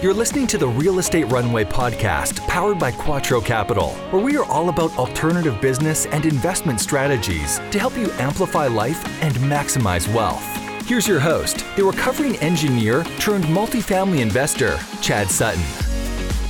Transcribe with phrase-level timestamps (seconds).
[0.00, 4.44] You're listening to the Real Estate Runway podcast, powered by Quattro Capital, where we are
[4.44, 10.40] all about alternative business and investment strategies to help you amplify life and maximize wealth.
[10.86, 15.64] Here's your host, the recovering engineer turned multifamily investor, Chad Sutton.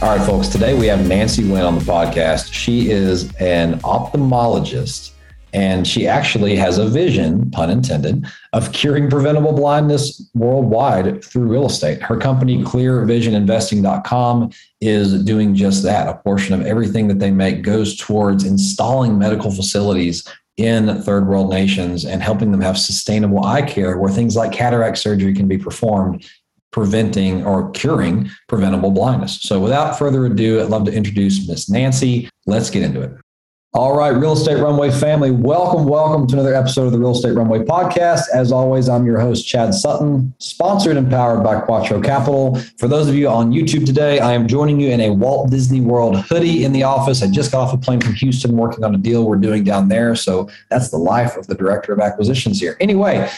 [0.02, 2.52] All right, folks, today we have Nancy Huynh on the podcast.
[2.52, 5.12] She is an ophthalmologist
[5.52, 11.66] and she actually has a vision, pun intended, of curing preventable blindness worldwide through real
[11.66, 12.02] estate.
[12.02, 16.08] Her company, clearvisioninvesting.com, is doing just that.
[16.08, 20.26] A portion of everything that they make goes towards installing medical facilities
[20.58, 24.98] in third world nations and helping them have sustainable eye care where things like cataract
[24.98, 26.26] surgery can be performed
[26.70, 29.40] preventing or curing preventable blindness.
[29.40, 32.28] So without further ado, I'd love to introduce Miss Nancy.
[32.46, 33.12] Let's get into it.
[33.78, 37.36] All right, Real Estate Runway family, welcome, welcome to another episode of the Real Estate
[37.36, 38.22] Runway podcast.
[38.34, 42.56] As always, I'm your host, Chad Sutton, sponsored and powered by Quattro Capital.
[42.76, 45.80] For those of you on YouTube today, I am joining you in a Walt Disney
[45.80, 47.22] World hoodie in the office.
[47.22, 49.86] I just got off a plane from Houston working on a deal we're doing down
[49.86, 50.16] there.
[50.16, 52.76] So that's the life of the director of acquisitions here.
[52.80, 53.30] Anyway,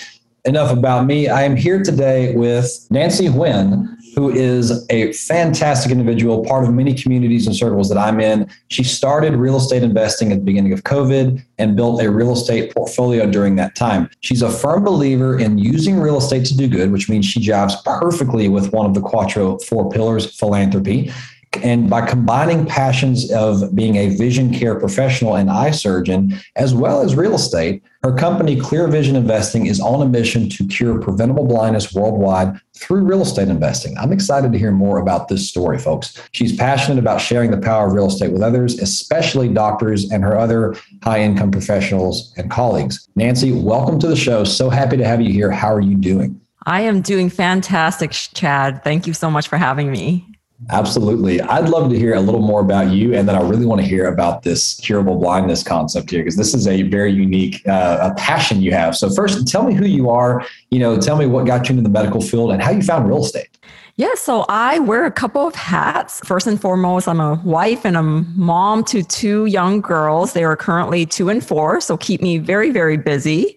[0.45, 1.29] enough about me.
[1.29, 6.95] I am here today with Nancy Huynh who is a fantastic individual, part of many
[6.95, 8.51] communities and circles that I'm in.
[8.69, 12.75] She started real estate investing at the beginning of COVID and built a real estate
[12.75, 14.11] portfolio during that time.
[14.21, 17.83] She's a firm believer in using real estate to do good, which means she jives
[17.85, 21.13] perfectly with one of the Quattro four pillars, philanthropy.
[21.63, 27.03] And by combining passions of being a vision care professional and eye surgeon, as well
[27.03, 31.45] as real estate, her company, Clear Vision Investing, is on a mission to cure preventable
[31.45, 33.99] blindness worldwide through real estate investing.
[33.99, 36.23] I'm excited to hear more about this story, folks.
[36.33, 40.39] She's passionate about sharing the power of real estate with others, especially doctors and her
[40.39, 43.09] other high income professionals and colleagues.
[43.17, 44.45] Nancy, welcome to the show.
[44.45, 45.51] So happy to have you here.
[45.51, 46.41] How are you doing?
[46.65, 48.85] I am doing fantastic, Chad.
[48.85, 50.30] Thank you so much for having me.
[50.69, 51.41] Absolutely.
[51.41, 53.15] I'd love to hear a little more about you.
[53.15, 56.55] And then I really want to hear about this curable blindness concept here, because this
[56.55, 58.95] is a very unique uh, a passion you have.
[58.95, 60.47] So, first, tell me who you are.
[60.71, 63.09] You know, tell me what got you into the medical field and how you found
[63.09, 63.49] real estate.
[63.97, 66.21] Yeah, so I wear a couple of hats.
[66.25, 70.33] First and foremost, I'm a wife and a mom to two young girls.
[70.33, 73.57] They are currently two and four, so keep me very, very busy.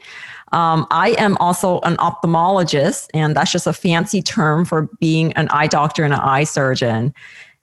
[0.54, 5.50] Um, I am also an ophthalmologist, and that's just a fancy term for being an
[5.50, 7.14] eye doctor and an eye surgeon.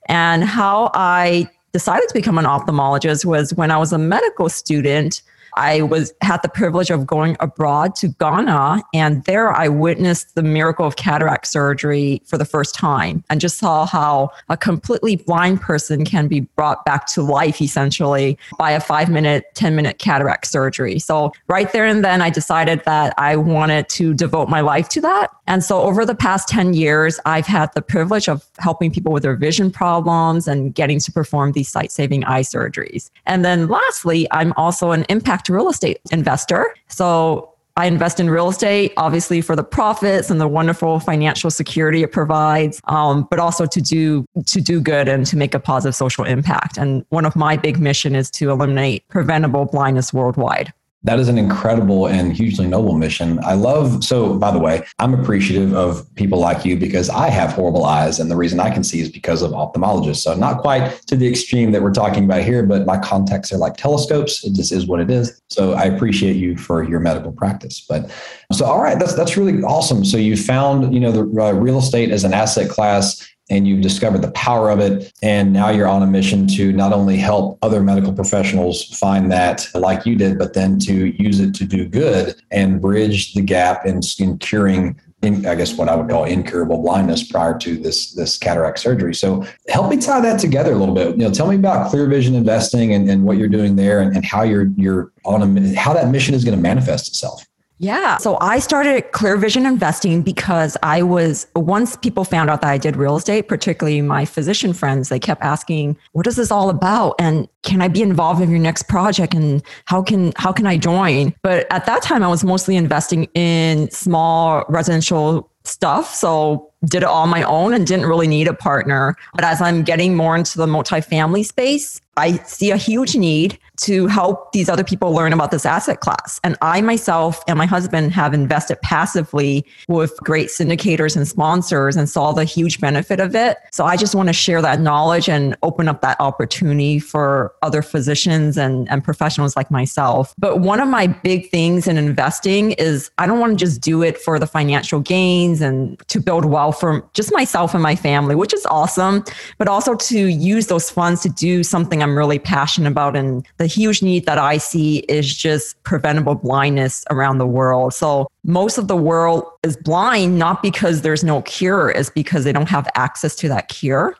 [0.07, 5.21] And how I decided to become an ophthalmologist was when I was a medical student.
[5.55, 10.43] I was had the privilege of going abroad to Ghana, and there I witnessed the
[10.43, 15.61] miracle of cataract surgery for the first time, and just saw how a completely blind
[15.61, 20.47] person can be brought back to life essentially by a five minute, ten minute cataract
[20.47, 20.99] surgery.
[20.99, 25.01] So right there and then, I decided that I wanted to devote my life to
[25.01, 25.27] that.
[25.47, 29.23] And so over the past ten years, I've had the privilege of helping people with
[29.23, 33.09] their vision problems and getting to perform these sight saving eye surgeries.
[33.25, 36.75] And then lastly, I'm also an impact real estate investor.
[36.87, 42.03] So I invest in real estate, obviously for the profits and the wonderful financial security
[42.03, 45.95] it provides, um, but also to do to do good and to make a positive
[45.95, 46.77] social impact.
[46.77, 50.73] And one of my big mission is to eliminate preventable blindness worldwide.
[51.03, 53.43] That is an incredible and hugely noble mission.
[53.43, 57.53] I love, so by the way, I'm appreciative of people like you because I have
[57.53, 58.19] horrible eyes.
[58.19, 60.17] And the reason I can see is because of ophthalmologists.
[60.17, 63.57] So, not quite to the extreme that we're talking about here, but my contacts are
[63.57, 64.43] like telescopes.
[64.43, 65.41] It just is what it is.
[65.49, 67.83] So, I appreciate you for your medical practice.
[67.87, 68.11] But
[68.51, 70.05] so, all right, that's, that's really awesome.
[70.05, 73.81] So, you found, you know, the uh, real estate as an asset class and you've
[73.81, 75.13] discovered the power of it.
[75.21, 79.67] And now you're on a mission to not only help other medical professionals find that
[79.75, 83.85] like you did, but then to use it to do good and bridge the gap
[83.85, 88.13] in, in curing in, I guess what I would call incurable blindness prior to this
[88.13, 89.13] this cataract surgery.
[89.13, 91.11] So help me tie that together a little bit.
[91.11, 94.15] You know, tell me about clear vision investing and, and what you're doing there and,
[94.15, 97.45] and how you're you're on a how that mission is going to manifest itself.
[97.81, 98.17] Yeah.
[98.17, 102.77] So I started Clear Vision Investing because I was, once people found out that I
[102.77, 107.15] did real estate, particularly my physician friends, they kept asking, what is this all about?
[107.17, 109.33] And can I be involved in your next project?
[109.33, 111.33] And how can, how can I join?
[111.41, 116.13] But at that time, I was mostly investing in small residential stuff.
[116.13, 119.15] So did it all my own and didn't really need a partner.
[119.33, 124.05] But as I'm getting more into the multifamily space, I see a huge need to
[124.07, 126.39] help these other people learn about this asset class.
[126.43, 132.07] And I myself and my husband have invested passively with great syndicators and sponsors and
[132.07, 133.57] saw the huge benefit of it.
[133.71, 137.81] So I just want to share that knowledge and open up that opportunity for other
[137.81, 140.35] physicians and, and professionals like myself.
[140.37, 144.03] But one of my big things in investing is I don't want to just do
[144.03, 147.95] it for the financial gains and to build wealth well for just myself and my
[147.95, 149.23] family, which is awesome,
[149.57, 153.15] but also to use those funds to do something I'm really passionate about.
[153.15, 157.93] And the huge need that I see is just preventable blindness around the world.
[157.93, 162.53] So most of the world is blind, not because there's no cure, it's because they
[162.53, 164.15] don't have access to that cure.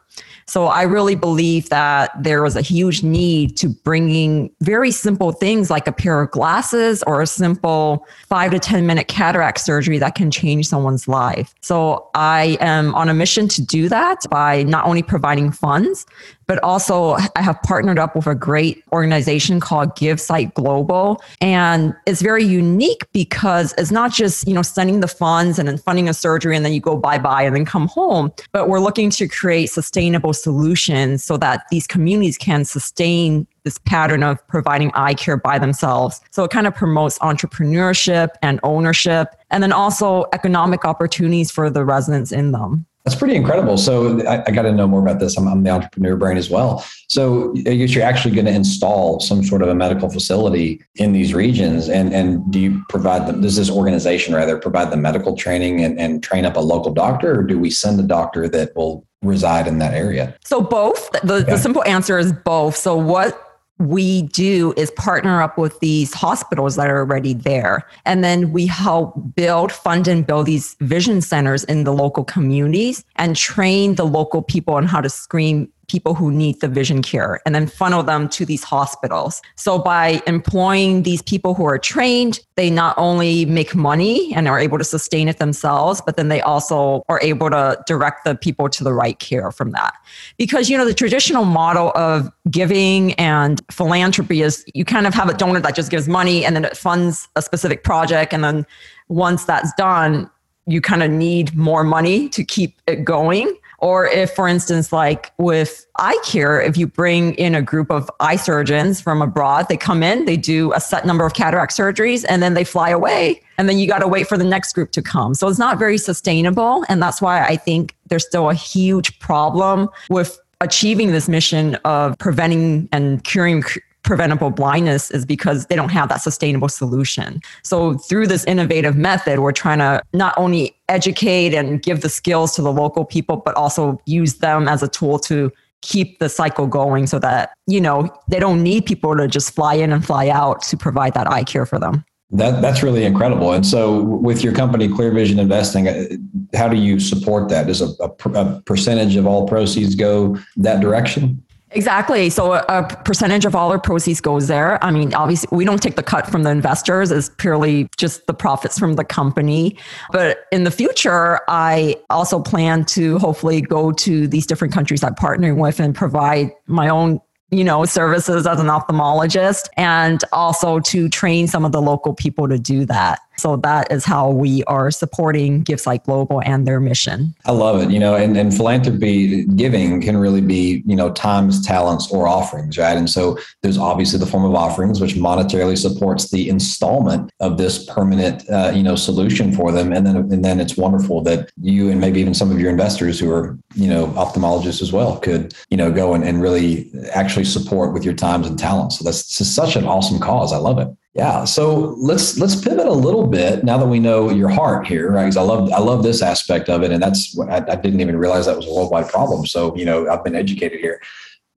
[0.51, 5.69] So I really believe that there was a huge need to bringing very simple things
[5.69, 10.15] like a pair of glasses or a simple five to 10 minute cataract surgery that
[10.15, 11.55] can change someone's life.
[11.61, 16.05] So I am on a mission to do that by not only providing funds,
[16.51, 21.23] but also I have partnered up with a great organization called GiveSight Global.
[21.39, 25.77] And it's very unique because it's not just, you know, sending the funds and then
[25.77, 29.09] funding a surgery and then you go bye-bye and then come home, but we're looking
[29.11, 35.13] to create sustainable solutions so that these communities can sustain this pattern of providing eye
[35.13, 36.19] care by themselves.
[36.31, 41.85] So it kind of promotes entrepreneurship and ownership, and then also economic opportunities for the
[41.85, 42.85] residents in them.
[43.03, 43.77] That's pretty incredible.
[43.77, 45.35] So I, I got to know more about this.
[45.35, 46.85] I'm, I'm, the entrepreneur brain as well.
[47.07, 51.11] So I guess you're actually going to install some sort of a medical facility in
[51.11, 51.89] these regions.
[51.89, 55.99] And, and do you provide them, does this organization rather provide the medical training and,
[55.99, 59.67] and train up a local doctor or do we send a doctor that will reside
[59.67, 60.35] in that area?
[60.43, 61.11] So both.
[61.23, 61.51] The, okay.
[61.51, 62.75] the simple answer is both.
[62.75, 63.51] So what
[63.87, 67.85] we do is partner up with these hospitals that are already there.
[68.05, 73.03] And then we help build, fund, and build these vision centers in the local communities
[73.15, 77.41] and train the local people on how to screen people who need the vision care
[77.45, 79.41] and then funnel them to these hospitals.
[79.55, 84.57] So by employing these people who are trained, they not only make money and are
[84.57, 88.69] able to sustain it themselves, but then they also are able to direct the people
[88.69, 89.93] to the right care from that.
[90.37, 95.27] Because, you know, the traditional model of giving and philanthropy is you kind of have
[95.27, 98.33] a donor that just gives money and then it funds a specific project.
[98.33, 98.65] And then
[99.09, 100.29] once that's done,
[100.67, 103.53] you kind of need more money to keep it going.
[103.81, 108.09] Or if, for instance, like with eye care, if you bring in a group of
[108.19, 112.23] eye surgeons from abroad, they come in, they do a set number of cataract surgeries,
[112.29, 113.41] and then they fly away.
[113.57, 115.33] And then you got to wait for the next group to come.
[115.33, 116.85] So it's not very sustainable.
[116.89, 122.17] And that's why I think there's still a huge problem with achieving this mission of
[122.19, 123.63] preventing and curing
[124.03, 127.39] preventable blindness is because they don't have that sustainable solution.
[127.63, 132.55] So through this innovative method, we're trying to not only educate and give the skills
[132.55, 135.51] to the local people, but also use them as a tool to
[135.81, 139.73] keep the cycle going so that, you know, they don't need people to just fly
[139.73, 142.03] in and fly out to provide that eye care for them.
[142.33, 143.51] That that's really incredible.
[143.51, 146.05] And so, with your company, Clear Vision Investing, uh,
[146.53, 147.67] how do you support that?
[147.67, 151.43] Does a, a, a percentage of all proceeds go that direction?
[151.73, 152.29] Exactly.
[152.29, 154.83] So a, percentage of all our proceeds goes there.
[154.83, 158.33] I mean, obviously, we don't take the cut from the investors; it's purely just the
[158.33, 159.77] profits from the company.
[160.11, 165.15] But in the future, I also plan to hopefully go to these different countries I'm
[165.15, 167.21] partnering with and provide my own
[167.51, 172.47] you know, services as an ophthalmologist and also to train some of the local people
[172.47, 173.19] to do that.
[173.37, 177.33] So that is how we are supporting GiveSight Global and their mission.
[177.45, 177.89] I love it.
[177.89, 182.77] You know, and, and philanthropy giving can really be, you know, times, talents, or offerings,
[182.77, 182.97] right?
[182.97, 187.85] And so there's obviously the form of offerings, which monetarily supports the installment of this
[187.85, 189.91] permanent, uh, you know, solution for them.
[189.91, 193.19] And then, and then it's wonderful that you and maybe even some of your investors
[193.19, 197.45] who are, you know, ophthalmologists as well could, you know, go and, and really actually
[197.45, 198.99] support with your times and talents.
[198.99, 200.53] So that's such an awesome cause.
[200.53, 200.87] I love it.
[201.13, 201.43] Yeah.
[201.43, 205.23] So let's let's pivot a little bit now that we know your heart here, right?
[205.23, 208.17] Because I love I love this aspect of it, and that's I, I didn't even
[208.17, 209.45] realize that was a worldwide problem.
[209.45, 211.01] So you know I've been educated here.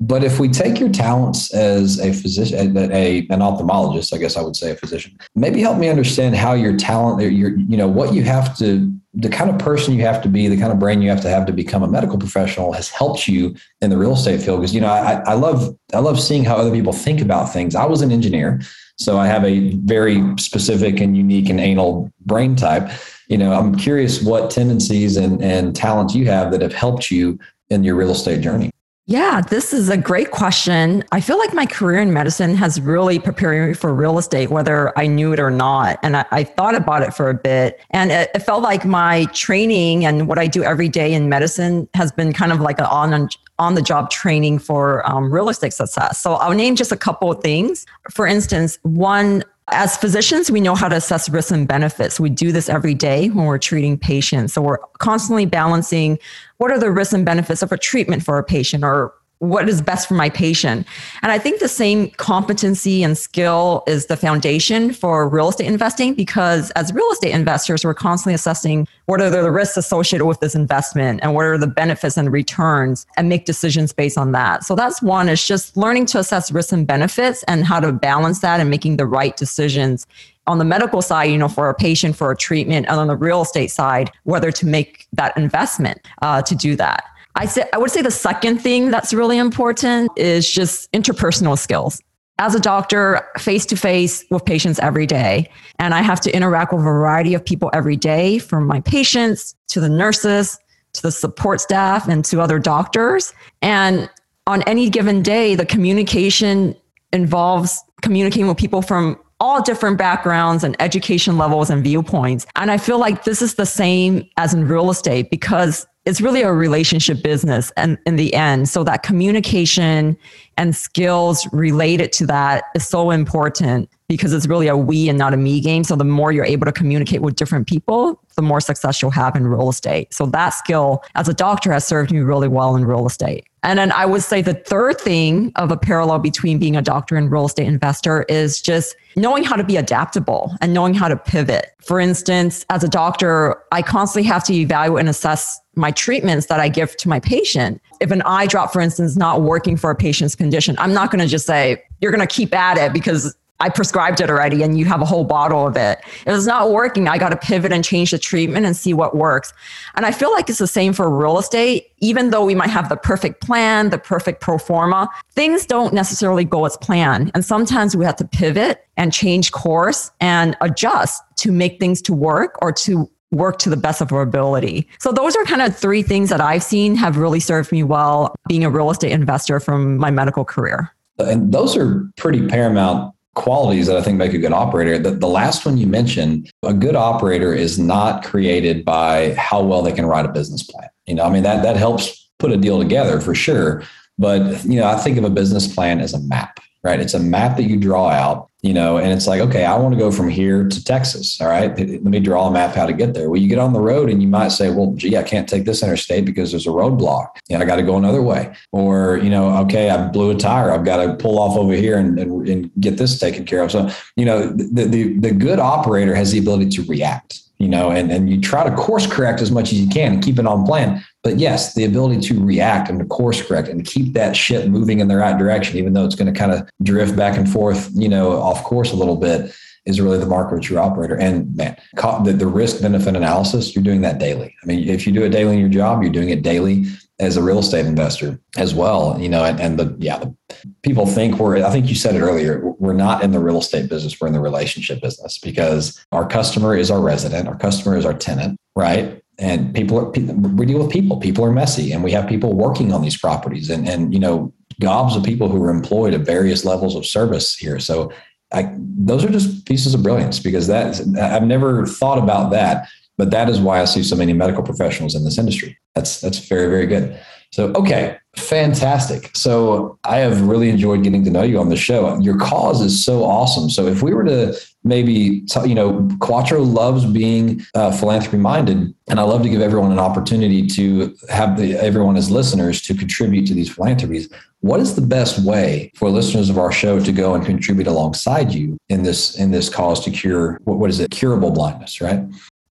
[0.00, 4.36] But if we take your talents as a physician, a, a, an ophthalmologist, I guess
[4.36, 7.86] I would say a physician, maybe help me understand how your talent, your you know
[7.86, 10.80] what you have to, the kind of person you have to be, the kind of
[10.80, 13.96] brain you have to have to become a medical professional has helped you in the
[13.96, 14.60] real estate field.
[14.60, 17.76] Because you know I, I love I love seeing how other people think about things.
[17.76, 18.60] I was an engineer.
[18.96, 22.90] So I have a very specific and unique and anal brain type.
[23.28, 27.38] You know, I'm curious what tendencies and, and talents you have that have helped you
[27.70, 28.70] in your real estate journey.
[29.06, 31.04] Yeah, this is a great question.
[31.12, 34.98] I feel like my career in medicine has really prepared me for real estate, whether
[34.98, 35.98] I knew it or not.
[36.02, 37.78] And I, I thought about it for a bit.
[37.90, 41.86] And it, it, felt like my training and what I do every day in medicine
[41.92, 45.74] has been kind of like an on, on the job training for um, real estate
[45.74, 46.18] success.
[46.18, 47.84] So I'll name just a couple of things.
[48.10, 52.20] For instance, one, as physicians, we know how to assess risks and benefits.
[52.20, 54.52] We do this every day when we're treating patients.
[54.52, 56.18] So we're constantly balancing
[56.58, 59.14] what are the risks and benefits of a treatment for a patient or
[59.48, 60.86] what is best for my patient.
[61.22, 66.14] And I think the same competency and skill is the foundation for real estate investing
[66.14, 70.54] because as real estate investors, we're constantly assessing what are the risks associated with this
[70.54, 74.64] investment and what are the benefits and returns and make decisions based on that.
[74.64, 78.40] So that's one is just learning to assess risks and benefits and how to balance
[78.40, 80.06] that and making the right decisions
[80.46, 83.16] on the medical side, you know, for a patient, for a treatment, and on the
[83.16, 87.04] real estate side, whether to make that investment uh, to do that.
[87.36, 92.00] I say I would say the second thing that's really important is just interpersonal skills.
[92.38, 95.48] As a doctor, face to face with patients every day,
[95.78, 99.54] and I have to interact with a variety of people every day, from my patients
[99.68, 100.58] to the nurses
[100.94, 103.34] to the support staff and to other doctors.
[103.60, 104.08] And
[104.46, 106.74] on any given day, the communication
[107.12, 112.46] involves communicating with people from all different backgrounds and education levels and viewpoints.
[112.56, 116.42] And I feel like this is the same as in real estate because it's really
[116.42, 120.16] a relationship business and in the end so that communication
[120.58, 125.34] and skills related to that is so important because it's really a we and not
[125.34, 128.60] a me game so the more you're able to communicate with different people the more
[128.60, 132.20] success you'll have in real estate so that skill as a doctor has served me
[132.20, 135.76] really well in real estate and then I would say the third thing of a
[135.76, 139.78] parallel between being a doctor and real estate investor is just knowing how to be
[139.78, 141.72] adaptable and knowing how to pivot.
[141.82, 146.60] For instance, as a doctor, I constantly have to evaluate and assess my treatments that
[146.60, 147.80] I give to my patient.
[148.00, 151.20] If an eye drop, for instance, not working for a patient's condition, I'm not going
[151.20, 154.78] to just say, you're going to keep at it because I prescribed it already and
[154.78, 156.00] you have a whole bottle of it.
[156.26, 159.16] If it's not working, I got to pivot and change the treatment and see what
[159.16, 159.52] works.
[159.94, 161.92] And I feel like it's the same for real estate.
[162.00, 166.44] Even though we might have the perfect plan, the perfect pro forma, things don't necessarily
[166.44, 167.30] go as planned.
[167.32, 172.12] And sometimes we have to pivot and change course and adjust to make things to
[172.12, 174.88] work or to work to the best of our ability.
[174.98, 178.34] So those are kind of three things that I've seen have really served me well
[178.48, 180.90] being a real estate investor from my medical career.
[181.18, 184.98] And those are pretty paramount qualities that I think make a good operator.
[184.98, 189.82] The, the last one you mentioned, a good operator is not created by how well
[189.82, 190.88] they can write a business plan.
[191.06, 193.82] You know, I mean that that helps put a deal together for sure.
[194.18, 197.00] But you know, I think of a business plan as a map right?
[197.00, 199.92] It's a map that you draw out, you know, and it's like, okay, I want
[199.92, 201.38] to go from here to Texas.
[201.38, 201.78] All right.
[201.78, 203.28] Let me draw a map how to get there.
[203.28, 205.66] Well, you get on the road and you might say, well, gee, I can't take
[205.66, 207.28] this interstate because there's a roadblock.
[207.50, 208.54] and I got to go another way.
[208.72, 210.70] Or, you know, okay, I blew a tire.
[210.70, 213.70] I've got to pull off over here and, and, and get this taken care of.
[213.70, 217.90] So, you know, the, the, the good operator has the ability to react you know,
[217.90, 220.46] and, and you try to course correct as much as you can and keep it
[220.46, 221.02] on plan.
[221.22, 225.00] But yes, the ability to react and to course correct and keep that ship moving
[225.00, 227.88] in the right direction, even though it's going to kind of drift back and forth,
[227.94, 229.50] you know, off course a little bit,
[229.86, 231.14] is really the mark of a true operator.
[231.14, 234.54] And man, the, the risk benefit analysis, you're doing that daily.
[234.62, 236.84] I mean, if you do it daily in your job, you're doing it daily
[237.20, 239.16] as a real estate investor as well.
[239.20, 240.34] You know, and, and the yeah, the
[240.82, 241.64] people think we're.
[241.64, 242.60] I think you said it earlier.
[242.78, 244.20] We're not in the real estate business.
[244.20, 247.48] We're in the relationship business because our customer is our resident.
[247.48, 249.20] Our customer is our tenant, right?
[249.38, 252.92] and people are we deal with people people are messy and we have people working
[252.92, 256.64] on these properties and and you know gobs of people who are employed at various
[256.64, 258.12] levels of service here so
[258.52, 263.30] I, those are just pieces of brilliance because that I've never thought about that but
[263.30, 265.76] that is why I see so many medical professionals in this industry.
[265.94, 267.18] That's that's very very good.
[267.52, 269.30] So okay fantastic.
[269.34, 272.18] So I have really enjoyed getting to know you on the show.
[272.20, 273.70] Your cause is so awesome.
[273.70, 279.18] So if we were to maybe you know quattro loves being uh, philanthropy minded and
[279.18, 283.46] i love to give everyone an opportunity to have the, everyone as listeners to contribute
[283.46, 284.28] to these philanthropies
[284.60, 288.52] what is the best way for listeners of our show to go and contribute alongside
[288.52, 291.10] you in this in this cause to cure what, what is it?
[291.10, 292.22] Curable blindness right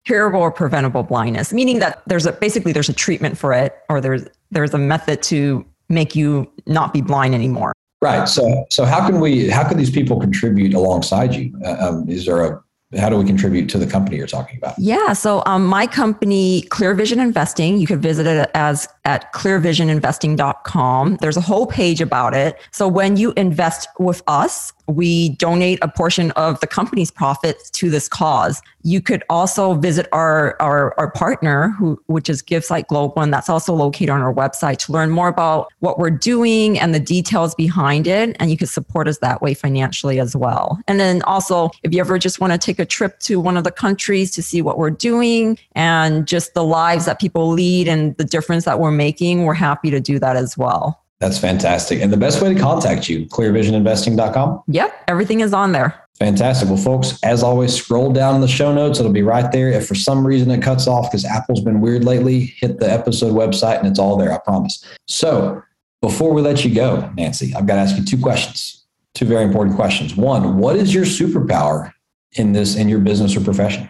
[0.06, 4.00] curable or preventable blindness meaning that there's a basically there's a treatment for it or
[4.00, 8.28] there's there's a method to make you not be blind anymore Right.
[8.28, 9.50] So, so how can we?
[9.50, 11.60] How can these people contribute alongside you?
[11.66, 12.64] Uh, um, is there a
[13.00, 14.76] how do we contribute to the company you're talking about?
[14.78, 15.14] Yeah.
[15.14, 21.18] So um, my company, Clear Vision Investing, you could visit it as at clearvisioninvesting.com.
[21.22, 22.60] There's a whole page about it.
[22.72, 27.90] So when you invest with us, we donate a portion of the company's profits to
[27.90, 28.62] this cause.
[28.84, 33.50] You could also visit our, our, our partner, who, which is GiveSight Global, and that's
[33.50, 37.56] also located on our website to learn more about what we're doing and the details
[37.56, 38.36] behind it.
[38.40, 40.80] And you could support us that way financially as well.
[40.88, 43.64] And then also, if you ever just want to take a trip to one of
[43.64, 48.16] the countries to see what we're doing and just the lives that people lead and
[48.18, 51.02] the difference that we're making, we're happy to do that as well.
[51.20, 52.02] That's fantastic.
[52.02, 54.64] And the best way to contact you, clearvisioninvesting.com?
[54.68, 56.00] Yep, everything is on there.
[56.20, 56.70] Fantastic.
[56.70, 59.00] Well, folks, as always, scroll down in the show notes.
[59.00, 59.70] It'll be right there.
[59.70, 63.34] If for some reason it cuts off because Apple's been weird lately, hit the episode
[63.34, 64.84] website and it's all there, I promise.
[65.08, 65.62] So,
[66.02, 68.86] Before we let you go, Nancy, I've got to ask you two questions,
[69.16, 70.16] two very important questions.
[70.16, 71.92] One, what is your superpower
[72.34, 73.90] in this, in your business or profession?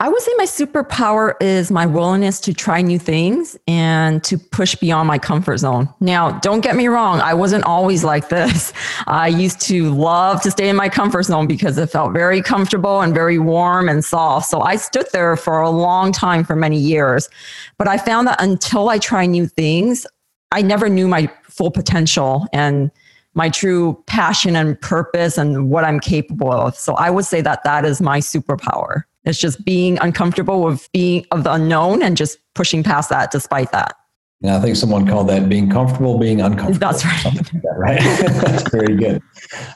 [0.00, 4.76] I would say my superpower is my willingness to try new things and to push
[4.76, 5.92] beyond my comfort zone.
[5.98, 8.72] Now, don't get me wrong, I wasn't always like this.
[9.08, 13.00] I used to love to stay in my comfort zone because it felt very comfortable
[13.00, 14.48] and very warm and soft.
[14.48, 17.28] So I stood there for a long time for many years.
[17.76, 20.06] But I found that until I try new things,
[20.52, 22.92] I never knew my full potential and
[23.34, 26.76] my true passion and purpose and what I'm capable of.
[26.76, 29.02] So I would say that that is my superpower.
[29.28, 33.72] It's just being uncomfortable with being of the unknown and just pushing past that despite
[33.72, 33.94] that.
[34.40, 36.78] Yeah, I think someone called that being comfortable, being uncomfortable.
[36.78, 37.24] That's right.
[37.24, 38.00] Like that, right?
[38.42, 39.20] That's very good.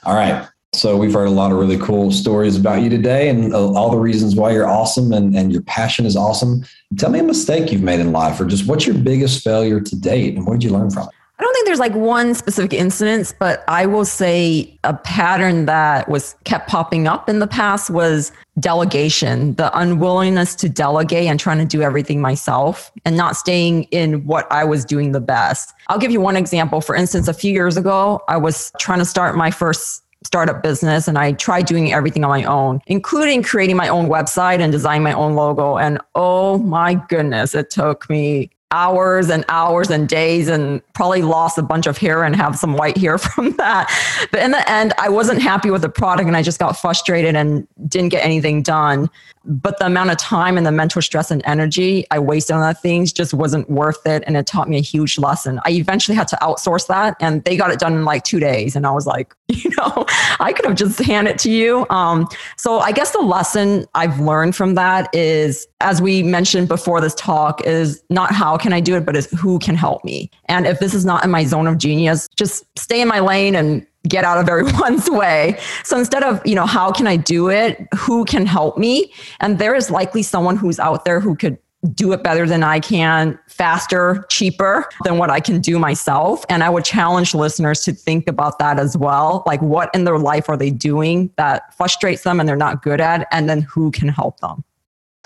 [0.05, 0.49] All right.
[0.75, 3.91] So we've heard a lot of really cool stories about you today and uh, all
[3.91, 6.65] the reasons why you're awesome and, and your passion is awesome.
[6.97, 9.97] Tell me a mistake you've made in life or just what's your biggest failure to
[9.97, 11.15] date and what did you learn from it?
[11.43, 16.09] I don't think there's like one specific incident, but I will say a pattern that
[16.09, 18.31] was kept popping up in the past was
[18.61, 24.25] delegation, the unwillingness to delegate and trying to do everything myself and not staying in
[24.25, 25.75] what I was doing the best.
[25.89, 26.81] I'll give you one example.
[26.81, 31.09] For instance, a few years ago, I was trying to start my first startup business
[31.09, 35.03] and I tried doing everything on my own, including creating my own website and designing
[35.03, 35.77] my own logo.
[35.77, 41.59] And oh my goodness, it took me hours and hours and days and probably lost
[41.59, 43.89] a bunch of hair and have some white hair from that.
[44.33, 47.37] But in the end, I wasn't happy with the product and I just got frustrated
[47.37, 49.09] and didn't get anything done.
[49.45, 52.81] But the amount of time and the mental stress and energy I wasted on that
[52.81, 54.23] things just wasn't worth it.
[54.27, 55.61] And it taught me a huge lesson.
[55.65, 58.77] I eventually had to outsource that and they got it done in like two days.
[58.77, 60.07] And I was like, you know,
[60.41, 61.87] I could have just handed it to you.
[61.91, 67.01] Um, so I guess the lesson I've learned from that is, as we mentioned before
[67.01, 70.31] this talk, is not how can I do it, but is who can help me.
[70.47, 73.55] And if this is not in my zone of genius, just stay in my lane
[73.55, 75.59] and get out of everyone's way.
[75.85, 77.87] So instead of, you know, how can I do it?
[77.95, 79.13] Who can help me?
[79.41, 81.59] And there is likely someone who's out there who could
[81.95, 86.45] do it better than I can, faster, cheaper than what I can do myself.
[86.49, 89.43] And I would challenge listeners to think about that as well.
[89.47, 93.01] Like, what in their life are they doing that frustrates them and they're not good
[93.01, 93.27] at?
[93.33, 94.63] And then who can help them?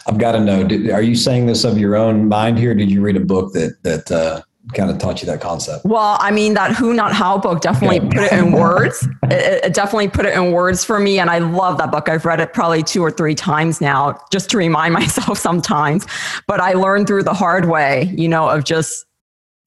[0.06, 0.64] I've got to know.
[0.64, 2.74] Did, are you saying this of your own mind here?
[2.74, 4.42] did you read a book that that uh,
[4.74, 5.84] kind of taught you that concept?
[5.84, 9.06] Well, I mean, that Who Not How book definitely put it in words.
[9.24, 12.08] It, it, definitely put it in words for me, and I love that book.
[12.08, 16.06] I've read it probably two or three times now, just to remind myself sometimes.
[16.46, 19.06] But I learned through the hard way, you know, of just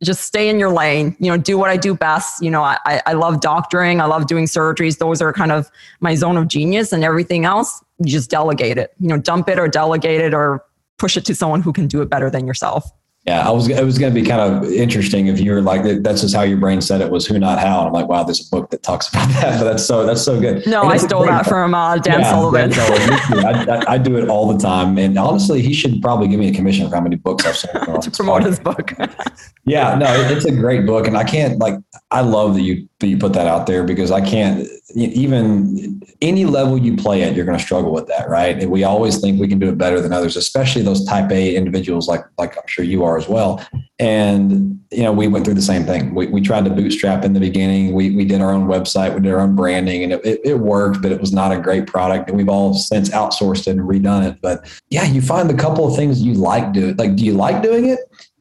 [0.03, 2.41] just stay in your lane you know do what i do best.
[2.41, 4.97] You know I, I love doctoring i love doing surgeries.
[4.97, 8.93] Those are kind of my zone of genius and everything else you just delegate it.
[8.99, 10.63] You know dump it or delegate it or
[10.97, 12.91] push it to someone who can do it better than yourself
[13.29, 13.69] yeah, I was.
[13.69, 16.41] It was going to be kind of interesting if you were like, "That's just how
[16.41, 18.71] your brain said it was who, not how." And I'm like, "Wow, there's a book
[18.71, 20.65] that talks about that." But that's so that's so good.
[20.65, 22.73] No, I stole that from uh, Dan yeah, Sullivan.
[22.73, 26.49] I, I, I, do it all the time, and honestly, he should probably give me
[26.49, 28.93] a commission for how many books I've sold to promote his book.
[29.63, 31.75] yeah, no, it's a great book, and I can't like.
[32.09, 36.43] I love that you that you put that out there because I can't even any
[36.43, 38.61] level you play at, you're going to struggle with that, right?
[38.61, 41.55] And we always think we can do it better than others, especially those type A
[41.55, 43.65] individuals like like I'm sure you are as well.
[43.99, 46.13] And you know, we went through the same thing.
[46.13, 47.93] We, we tried to bootstrap in the beginning.
[47.93, 50.55] We we did our own website, we did our own branding, and it, it, it
[50.55, 52.27] worked, but it was not a great product.
[52.27, 54.41] And we've all since outsourced it and redone it.
[54.41, 56.97] But yeah, you find a couple of things you like doing.
[56.97, 57.99] Like, do you like doing it?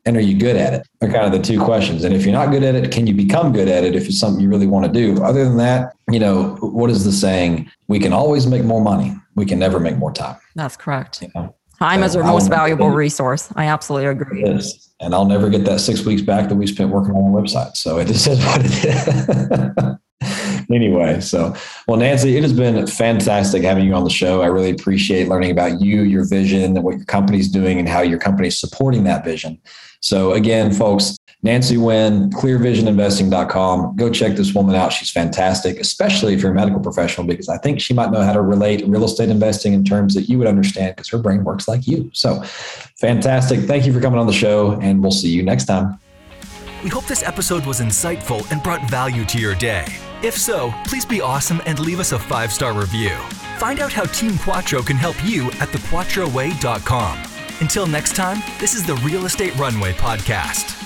[0.09, 0.89] And are you good at it?
[1.03, 2.03] Are kind of the two questions.
[2.03, 4.19] And if you're not good at it, can you become good at it if it's
[4.19, 5.23] something you really want to do?
[5.23, 7.71] Other than that, you know, what is the saying?
[7.89, 9.15] We can always make more money.
[9.35, 10.39] We can never make more time.
[10.55, 11.21] That's correct.
[11.21, 11.55] You know?
[11.79, 13.53] Time so is our most valuable resource.
[13.55, 14.45] I absolutely agree.
[15.01, 17.77] And I'll never get that six weeks back that we spent working on our website.
[17.77, 19.95] So it just is what it is.
[20.73, 21.55] anyway, so
[21.87, 24.43] well, Nancy, it has been fantastic having you on the show.
[24.43, 28.03] I really appreciate learning about you, your vision, and what your company's doing, and how
[28.03, 29.61] your company's supporting that vision.
[30.01, 33.97] So again, folks, Nancy Huynh, clearvisioninvesting.com.
[33.97, 34.93] Go check this woman out.
[34.93, 38.33] She's fantastic, especially if you're a medical professional, because I think she might know how
[38.33, 41.69] to relate real estate investing in terms that you would understand because her brain works
[41.69, 42.11] like you.
[42.13, 42.43] So
[43.01, 43.61] fantastic.
[43.61, 46.01] Thank you for coming on the show, and we'll see you next time.
[46.83, 49.87] We hope this episode was insightful and brought value to your day.
[50.23, 53.17] If so, please be awesome and leave us a five star review.
[53.59, 57.19] Find out how Team Quattro can help you at thequattroway.com.
[57.61, 60.78] Until next time, this is the Real Estate Runway Podcast.